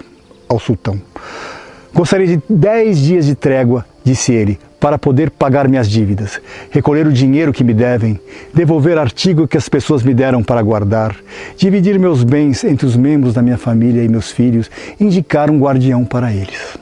ao 0.47 0.57
sultão. 0.57 1.01
Gostaria 1.93 2.27
de 2.27 2.41
dez 2.49 2.99
dias 2.99 3.25
de 3.25 3.35
trégua, 3.35 3.85
disse 4.03 4.31
ele, 4.31 4.59
para 4.79 4.97
poder 4.97 5.31
pagar 5.31 5.67
minhas 5.67 5.89
dívidas, 5.89 6.39
recolher 6.69 7.07
o 7.07 7.11
dinheiro 7.11 7.51
que 7.51 7.63
me 7.63 7.73
devem, 7.73 8.19
devolver 8.53 8.97
artigo 8.97 9.47
que 9.47 9.57
as 9.57 9.67
pessoas 9.67 10.03
me 10.03 10.13
deram 10.13 10.43
para 10.43 10.61
guardar, 10.61 11.15
dividir 11.57 11.97
meus 11.97 12.23
bens 12.23 12.63
entre 12.63 12.85
os 12.85 12.95
membros 12.95 13.33
da 13.33 13.41
minha 13.41 13.57
família 13.57 14.03
e 14.03 14.07
meus 14.07 14.31
filhos, 14.31 14.69
indicar 14.99 15.49
um 15.49 15.59
guardião 15.59 16.05
para 16.05 16.31
eles. 16.31 16.77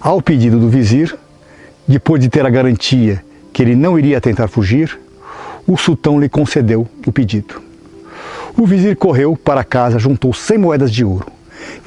Ao 0.00 0.22
pedido 0.22 0.60
do 0.60 0.68
vizir, 0.68 1.16
depois 1.86 2.22
de 2.22 2.28
ter 2.28 2.46
a 2.46 2.50
garantia 2.50 3.22
que 3.52 3.62
ele 3.62 3.74
não 3.74 3.98
iria 3.98 4.20
tentar 4.20 4.46
fugir, 4.46 4.98
o 5.66 5.76
sultão 5.76 6.20
lhe 6.20 6.28
concedeu 6.28 6.86
o 7.04 7.10
pedido. 7.10 7.60
O 8.56 8.64
vizir 8.64 8.96
correu 8.96 9.36
para 9.36 9.64
casa, 9.64 9.98
juntou 9.98 10.32
cem 10.32 10.56
moedas 10.56 10.92
de 10.92 11.04
ouro. 11.04 11.37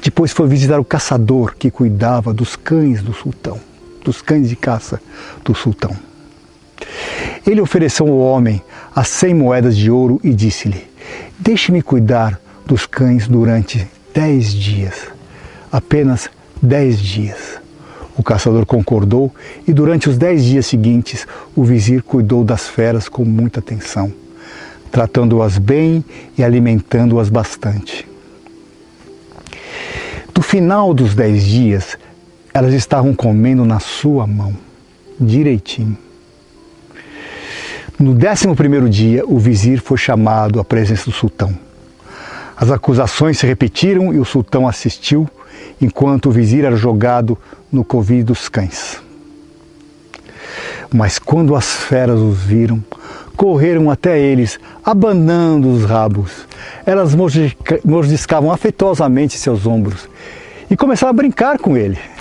Depois 0.02 0.32
foi 0.32 0.48
visitar 0.48 0.78
o 0.78 0.84
caçador 0.84 1.54
que 1.56 1.70
cuidava 1.70 2.32
dos 2.32 2.56
cães 2.56 3.02
do 3.02 3.12
sultão 3.12 3.60
dos 4.04 4.20
cães 4.20 4.48
de 4.48 4.56
caça 4.56 5.00
do 5.44 5.54
sultão. 5.54 5.96
Ele 7.46 7.60
ofereceu 7.60 8.06
ao 8.06 8.18
homem 8.18 8.62
as 8.94 9.08
cem 9.08 9.34
moedas 9.34 9.76
de 9.76 9.90
ouro 9.90 10.20
e 10.22 10.34
disse-lhe: 10.34 10.86
Deixe-me 11.38 11.82
cuidar 11.82 12.40
dos 12.66 12.86
cães 12.86 13.26
durante 13.26 13.86
dez 14.14 14.52
dias, 14.52 14.94
apenas 15.70 16.28
dez 16.60 16.98
dias. 16.98 17.60
O 18.16 18.22
caçador 18.22 18.66
concordou 18.66 19.34
e 19.66 19.72
durante 19.72 20.08
os 20.08 20.18
dez 20.18 20.44
dias 20.44 20.66
seguintes 20.66 21.26
o 21.56 21.64
vizir 21.64 22.02
cuidou 22.02 22.44
das 22.44 22.68
feras 22.68 23.08
com 23.08 23.24
muita 23.24 23.60
atenção, 23.60 24.12
tratando-as 24.90 25.56
bem 25.56 26.04
e 26.36 26.44
alimentando-as 26.44 27.30
bastante. 27.30 28.11
No 30.34 30.42
final 30.42 30.94
dos 30.94 31.14
dez 31.14 31.44
dias, 31.44 31.96
elas 32.54 32.72
estavam 32.74 33.14
comendo 33.14 33.64
na 33.64 33.78
sua 33.78 34.26
mão, 34.26 34.54
direitinho. 35.20 35.96
No 37.98 38.14
décimo 38.14 38.56
primeiro 38.56 38.88
dia, 38.88 39.24
o 39.26 39.38
vizir 39.38 39.80
foi 39.80 39.96
chamado 39.96 40.58
à 40.58 40.64
presença 40.64 41.04
do 41.04 41.12
sultão. 41.12 41.56
As 42.56 42.70
acusações 42.70 43.38
se 43.38 43.46
repetiram 43.46 44.12
e 44.12 44.18
o 44.18 44.24
sultão 44.24 44.66
assistiu 44.66 45.28
enquanto 45.80 46.26
o 46.26 46.32
vizir 46.32 46.64
era 46.64 46.76
jogado 46.76 47.36
no 47.70 47.84
covil 47.84 48.24
dos 48.24 48.48
cães. 48.48 49.00
Mas 50.92 51.18
quando 51.18 51.56
as 51.56 51.72
feras 51.72 52.20
os 52.20 52.38
viram, 52.38 52.84
correram 53.36 53.90
até 53.90 54.20
eles, 54.20 54.60
abanando 54.84 55.70
os 55.70 55.84
rabos. 55.84 56.46
Elas 56.84 57.14
mordiscavam 57.84 58.52
afetuosamente 58.52 59.38
seus 59.38 59.66
ombros 59.66 60.08
e 60.70 60.76
começaram 60.76 61.10
a 61.10 61.14
brincar 61.14 61.58
com 61.58 61.76
ele. 61.76 61.98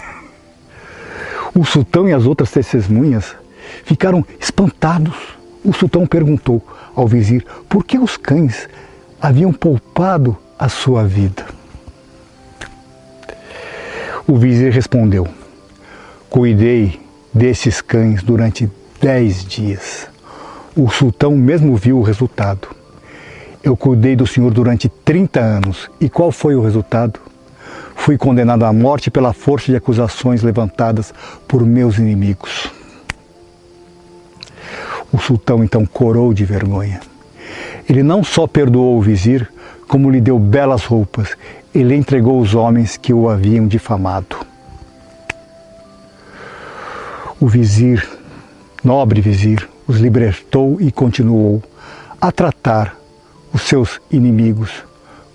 O 1.54 1.66
sultão 1.66 2.08
e 2.08 2.13
as 2.13 2.25
outras 2.25 2.50
testemunhas 2.50 3.36
ficaram 3.84 4.25
espantados. 4.40 5.13
O 5.66 5.74
sultão 5.74 6.08
perguntou 6.08 6.66
ao 6.96 7.06
vizir 7.06 7.46
por 7.68 7.84
que 7.84 8.00
os 8.00 8.16
cães 8.16 8.70
haviam 9.22 9.51
poupado 9.51 10.38
a 10.58 10.70
sua 10.70 11.04
vida. 11.04 11.46
O 14.25 14.38
vizir 14.38 14.72
respondeu: 14.72 15.28
Cuidei 16.30 17.01
desses 17.33 17.81
cães 17.81 18.23
durante 18.23 18.69
dez 19.01 19.45
dias. 19.45 20.07
O 20.75 20.89
sultão 20.89 21.35
mesmo 21.35 21.75
viu 21.75 22.00
o 22.00 22.03
resultado. 22.03 22.67
Eu 23.63 23.75
cuidei 23.75 24.15
do 24.15 24.25
senhor 24.25 24.51
durante 24.51 24.89
30 24.89 25.39
anos. 25.39 25.89
E 26.00 26.09
qual 26.09 26.31
foi 26.31 26.55
o 26.55 26.61
resultado? 26.61 27.19
Fui 27.95 28.17
condenado 28.17 28.65
à 28.65 28.73
morte 28.73 29.11
pela 29.11 29.33
força 29.33 29.67
de 29.67 29.75
acusações 29.75 30.41
levantadas 30.41 31.13
por 31.47 31.65
meus 31.65 31.97
inimigos. 31.97 32.71
O 35.11 35.19
sultão 35.19 35.63
então 35.63 35.85
corou 35.85 36.33
de 36.33 36.45
vergonha. 36.45 37.01
Ele 37.88 38.01
não 38.01 38.23
só 38.23 38.47
perdoou 38.47 38.97
o 38.97 39.01
vizir, 39.01 39.51
como 39.88 40.09
lhe 40.09 40.21
deu 40.21 40.39
belas 40.39 40.85
roupas, 40.85 41.35
ele 41.75 41.95
entregou 41.95 42.39
os 42.39 42.55
homens 42.55 42.95
que 42.95 43.13
o 43.13 43.29
haviam 43.29 43.67
difamado. 43.67 44.50
O 47.41 47.48
vizir, 47.48 48.07
nobre 48.83 49.19
vizir, 49.19 49.67
os 49.88 49.98
libertou 49.98 50.79
e 50.79 50.91
continuou 50.91 51.63
a 52.21 52.31
tratar 52.31 52.95
os 53.51 53.63
seus 53.63 54.00
inimigos 54.12 54.83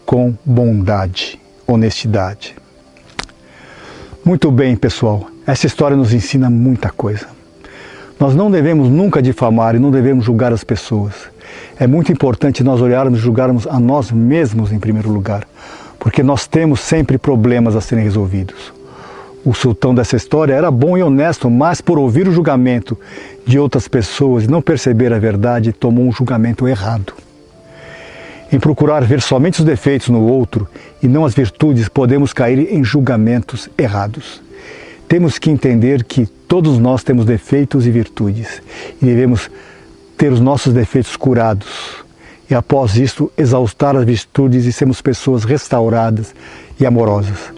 com 0.04 0.32
bondade, 0.44 1.36
honestidade. 1.66 2.54
Muito 4.24 4.52
bem, 4.52 4.76
pessoal, 4.76 5.28
essa 5.44 5.66
história 5.66 5.96
nos 5.96 6.12
ensina 6.12 6.48
muita 6.48 6.90
coisa. 6.90 7.26
Nós 8.20 8.36
não 8.36 8.52
devemos 8.52 8.88
nunca 8.88 9.20
difamar 9.20 9.74
e 9.74 9.80
não 9.80 9.90
devemos 9.90 10.24
julgar 10.24 10.52
as 10.52 10.62
pessoas. 10.62 11.12
É 11.76 11.88
muito 11.88 12.12
importante 12.12 12.62
nós 12.62 12.80
olharmos 12.80 13.18
e 13.18 13.22
julgarmos 13.22 13.66
a 13.66 13.80
nós 13.80 14.12
mesmos 14.12 14.70
em 14.70 14.78
primeiro 14.78 15.10
lugar, 15.10 15.44
porque 15.98 16.22
nós 16.22 16.46
temos 16.46 16.78
sempre 16.78 17.18
problemas 17.18 17.74
a 17.74 17.80
serem 17.80 18.04
resolvidos. 18.04 18.75
O 19.46 19.54
sultão 19.54 19.94
dessa 19.94 20.16
história 20.16 20.52
era 20.52 20.72
bom 20.72 20.98
e 20.98 21.02
honesto, 21.04 21.48
mas 21.48 21.80
por 21.80 22.00
ouvir 22.00 22.26
o 22.26 22.32
julgamento 22.32 22.98
de 23.46 23.60
outras 23.60 23.86
pessoas 23.86 24.42
e 24.42 24.50
não 24.50 24.60
perceber 24.60 25.12
a 25.12 25.20
verdade, 25.20 25.72
tomou 25.72 26.04
um 26.04 26.10
julgamento 26.10 26.66
errado. 26.66 27.12
Em 28.52 28.58
procurar 28.58 29.04
ver 29.04 29.20
somente 29.20 29.60
os 29.60 29.64
defeitos 29.64 30.08
no 30.08 30.20
outro 30.20 30.66
e 31.00 31.06
não 31.06 31.24
as 31.24 31.32
virtudes, 31.32 31.88
podemos 31.88 32.32
cair 32.32 32.74
em 32.74 32.82
julgamentos 32.82 33.68
errados. 33.78 34.42
Temos 35.06 35.38
que 35.38 35.48
entender 35.48 36.02
que 36.02 36.26
todos 36.26 36.76
nós 36.76 37.04
temos 37.04 37.24
defeitos 37.24 37.86
e 37.86 37.90
virtudes 37.92 38.60
e 39.00 39.04
devemos 39.04 39.48
ter 40.18 40.32
os 40.32 40.40
nossos 40.40 40.72
defeitos 40.74 41.14
curados 41.14 42.04
e 42.50 42.54
após 42.54 42.96
isto 42.96 43.30
exaustar 43.38 43.94
as 43.94 44.04
virtudes 44.04 44.64
e 44.64 44.72
sermos 44.72 45.00
pessoas 45.00 45.44
restauradas 45.44 46.34
e 46.80 46.84
amorosas. 46.84 47.54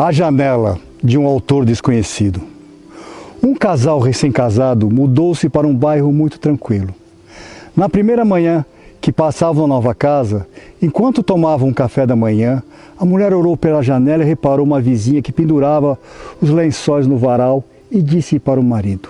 A 0.00 0.12
Janela, 0.12 0.78
de 1.02 1.18
um 1.18 1.26
autor 1.26 1.64
desconhecido. 1.64 2.40
Um 3.42 3.52
casal 3.52 3.98
recém-casado 3.98 4.88
mudou-se 4.88 5.48
para 5.48 5.66
um 5.66 5.74
bairro 5.74 6.12
muito 6.12 6.38
tranquilo. 6.38 6.94
Na 7.76 7.88
primeira 7.88 8.24
manhã 8.24 8.64
que 9.00 9.10
passavam 9.10 9.66
na 9.66 9.74
nova 9.74 9.92
casa, 9.96 10.46
enquanto 10.80 11.20
tomavam 11.20 11.70
um 11.70 11.74
café 11.74 12.06
da 12.06 12.14
manhã, 12.14 12.62
a 12.96 13.04
mulher 13.04 13.34
olhou 13.34 13.56
pela 13.56 13.82
janela 13.82 14.22
e 14.22 14.26
reparou 14.26 14.64
uma 14.64 14.80
vizinha 14.80 15.20
que 15.20 15.32
pendurava 15.32 15.98
os 16.40 16.48
lençóis 16.48 17.04
no 17.04 17.18
varal 17.18 17.64
e 17.90 18.00
disse 18.00 18.38
para 18.38 18.60
o 18.60 18.62
marido: 18.62 19.08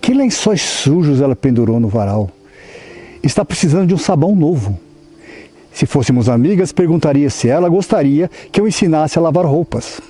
Que 0.00 0.14
lençóis 0.14 0.62
sujos 0.62 1.20
ela 1.20 1.36
pendurou 1.36 1.78
no 1.78 1.88
varal? 1.88 2.30
Está 3.22 3.44
precisando 3.44 3.88
de 3.88 3.94
um 3.94 3.98
sabão 3.98 4.34
novo. 4.34 4.85
Se 5.76 5.84
fôssemos 5.84 6.30
amigas, 6.30 6.72
perguntaria 6.72 7.28
se 7.28 7.50
ela 7.50 7.68
gostaria 7.68 8.30
que 8.50 8.58
eu 8.58 8.66
ensinasse 8.66 9.18
a 9.18 9.20
lavar 9.20 9.44
roupas. 9.44 10.00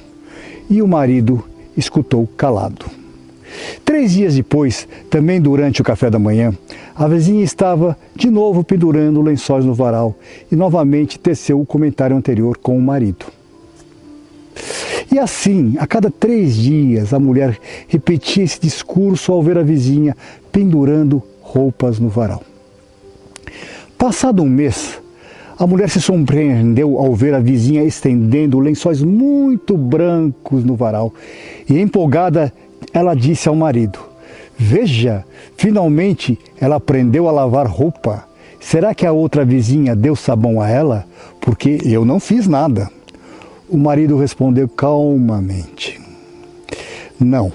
E 0.71 0.81
o 0.81 0.87
marido 0.87 1.43
escutou 1.77 2.25
calado. 2.37 2.87
Três 3.85 4.13
dias 4.13 4.37
depois, 4.37 4.87
também 5.11 5.41
durante 5.41 5.81
o 5.81 5.85
café 5.85 6.09
da 6.09 6.21
manhã, 6.21 6.57
a 6.95 7.09
vizinha 7.09 7.43
estava 7.43 7.99
de 8.15 8.31
novo 8.31 8.63
pendurando 8.63 9.21
lençóis 9.21 9.65
no 9.65 9.75
varal 9.75 10.15
e 10.53 10.55
novamente 10.55 11.19
teceu 11.19 11.61
o 11.61 11.67
comentário 11.67 12.17
anterior 12.17 12.57
com 12.59 12.79
o 12.79 12.81
marido. 12.81 13.27
E 15.13 15.19
assim, 15.19 15.75
a 15.81 15.87
cada 15.89 16.13
três 16.13 16.55
dias, 16.55 17.13
a 17.13 17.19
mulher 17.19 17.59
repetia 17.89 18.45
esse 18.45 18.61
discurso 18.61 19.33
ao 19.33 19.43
ver 19.43 19.59
a 19.59 19.65
vizinha 19.65 20.17
pendurando 20.53 21.21
roupas 21.43 21.99
no 21.99 22.09
varal. 22.09 22.45
Passado 23.99 24.45
um 24.45 24.49
mês, 24.49 25.05
a 25.59 25.67
mulher 25.67 25.89
se 25.89 26.01
surpreendeu 26.01 26.99
ao 26.99 27.15
ver 27.15 27.35
a 27.35 27.41
vizinha 27.41 27.83
estendendo 27.83 28.59
lençóis 28.59 29.03
muito 29.03 29.77
brancos 29.77 30.63
no 30.65 30.77
varal 30.77 31.13
e, 31.69 31.81
empolgada, 31.81 32.53
ela 32.93 33.15
disse 33.15 33.49
ao 33.49 33.57
marido: 33.57 33.99
Veja, 34.59 35.25
finalmente 35.57 36.39
ela 36.61 36.77
aprendeu 36.77 37.29
a 37.29 37.33
lavar 37.33 37.67
roupa. 37.67 38.25
Será 38.61 38.95
que 38.95 39.07
a 39.07 39.13
outra 39.13 39.45
vizinha 39.45 39.95
deu 39.95 40.15
sabão 40.15 40.61
a 40.61 40.69
ela? 40.69 41.07
Porque 41.41 41.79
eu 41.85 42.05
não 42.05 42.21
fiz 42.21 42.47
nada. 42.47 42.91
O 43.69 43.79
marido 43.79 44.19
respondeu 44.19 44.69
calmamente: 44.69 45.99
Não, 47.19 47.51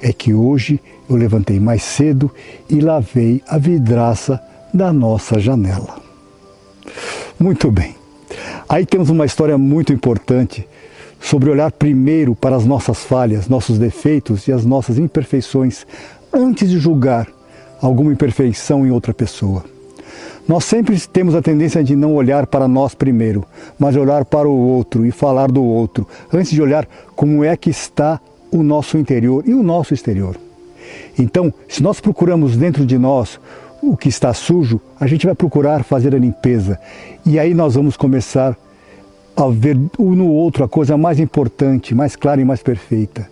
é 0.00 0.12
que 0.12 0.32
hoje 0.32 0.80
eu 1.10 1.16
levantei 1.16 1.60
mais 1.60 1.82
cedo 1.82 2.30
e 2.70 2.80
lavei 2.80 3.42
a 3.46 3.58
vidraça 3.58 4.40
da 4.72 4.92
nossa 4.92 5.38
janela. 5.38 6.03
Muito 7.44 7.70
bem. 7.70 7.94
Aí 8.66 8.86
temos 8.86 9.10
uma 9.10 9.26
história 9.26 9.58
muito 9.58 9.92
importante 9.92 10.66
sobre 11.20 11.50
olhar 11.50 11.70
primeiro 11.70 12.34
para 12.34 12.56
as 12.56 12.64
nossas 12.64 13.04
falhas, 13.04 13.48
nossos 13.48 13.78
defeitos 13.78 14.48
e 14.48 14.52
as 14.52 14.64
nossas 14.64 14.96
imperfeições 14.96 15.86
antes 16.32 16.70
de 16.70 16.78
julgar 16.78 17.28
alguma 17.82 18.10
imperfeição 18.10 18.86
em 18.86 18.90
outra 18.90 19.12
pessoa. 19.12 19.62
Nós 20.48 20.64
sempre 20.64 20.98
temos 20.98 21.34
a 21.34 21.42
tendência 21.42 21.84
de 21.84 21.94
não 21.94 22.14
olhar 22.14 22.46
para 22.46 22.66
nós 22.66 22.94
primeiro, 22.94 23.44
mas 23.78 23.94
olhar 23.94 24.24
para 24.24 24.48
o 24.48 24.56
outro 24.56 25.04
e 25.04 25.10
falar 25.10 25.52
do 25.52 25.62
outro, 25.62 26.08
antes 26.32 26.50
de 26.50 26.62
olhar 26.62 26.88
como 27.14 27.44
é 27.44 27.54
que 27.58 27.68
está 27.68 28.18
o 28.50 28.62
nosso 28.62 28.96
interior 28.96 29.44
e 29.46 29.52
o 29.52 29.62
nosso 29.62 29.92
exterior. 29.92 30.34
Então, 31.18 31.52
se 31.68 31.82
nós 31.82 32.00
procuramos 32.00 32.56
dentro 32.56 32.86
de 32.86 32.96
nós 32.96 33.38
o 33.90 33.96
que 33.96 34.08
está 34.08 34.32
sujo, 34.32 34.80
a 34.98 35.06
gente 35.06 35.26
vai 35.26 35.34
procurar 35.34 35.84
fazer 35.84 36.14
a 36.14 36.18
limpeza. 36.18 36.78
E 37.24 37.38
aí 37.38 37.54
nós 37.54 37.74
vamos 37.74 37.96
começar 37.96 38.56
a 39.36 39.48
ver 39.48 39.76
um 39.98 40.14
no 40.14 40.28
outro 40.28 40.64
a 40.64 40.68
coisa 40.68 40.96
mais 40.96 41.18
importante, 41.18 41.94
mais 41.94 42.16
clara 42.16 42.40
e 42.40 42.44
mais 42.44 42.62
perfeita. 42.62 43.28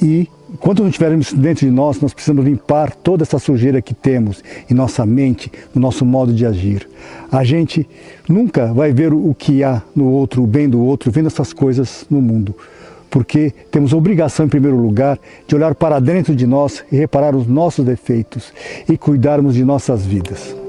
E 0.00 0.28
enquanto 0.52 0.82
não 0.82 0.90
tivermos 0.90 1.32
dentro 1.32 1.64
de 1.64 1.72
nós, 1.72 2.00
nós 2.00 2.12
precisamos 2.12 2.44
limpar 2.44 2.94
toda 2.94 3.22
essa 3.22 3.38
sujeira 3.38 3.80
que 3.80 3.94
temos 3.94 4.42
em 4.68 4.74
nossa 4.74 5.06
mente, 5.06 5.50
no 5.74 5.80
nosso 5.80 6.04
modo 6.04 6.32
de 6.32 6.44
agir. 6.44 6.88
A 7.30 7.44
gente 7.44 7.88
nunca 8.28 8.72
vai 8.72 8.92
ver 8.92 9.12
o 9.12 9.34
que 9.38 9.62
há 9.62 9.82
no 9.94 10.08
outro, 10.08 10.42
o 10.42 10.46
bem 10.46 10.68
do 10.68 10.80
outro, 10.82 11.10
vendo 11.10 11.28
essas 11.28 11.52
coisas 11.52 12.04
no 12.10 12.20
mundo 12.20 12.54
porque 13.12 13.52
temos 13.70 13.92
obrigação, 13.92 14.46
em 14.46 14.48
primeiro 14.48 14.78
lugar, 14.78 15.18
de 15.46 15.54
olhar 15.54 15.74
para 15.74 16.00
dentro 16.00 16.34
de 16.34 16.46
nós 16.46 16.82
e 16.90 16.96
reparar 16.96 17.36
os 17.36 17.46
nossos 17.46 17.84
defeitos 17.84 18.54
e 18.88 18.96
cuidarmos 18.96 19.54
de 19.54 19.62
nossas 19.62 20.04
vidas. 20.06 20.61